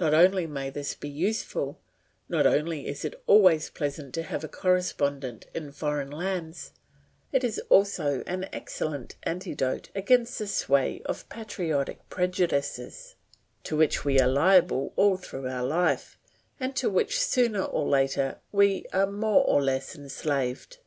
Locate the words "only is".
2.46-3.04